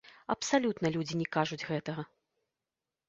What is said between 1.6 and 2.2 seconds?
гэтага.